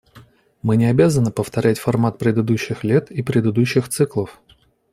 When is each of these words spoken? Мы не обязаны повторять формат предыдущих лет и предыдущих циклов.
Мы 0.63 0.77
не 0.77 0.87
обязаны 0.87 1.29
повторять 1.31 1.77
формат 1.77 2.17
предыдущих 2.17 2.83
лет 2.83 3.11
и 3.11 3.21
предыдущих 3.21 3.87
циклов. 3.87 4.41